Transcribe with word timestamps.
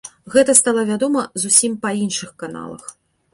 Гэта 0.35 0.53
стала 0.59 0.85
вядома 0.91 1.21
зусім 1.43 1.77
па 1.85 1.93
іншых 2.05 2.33
каналах. 2.45 2.83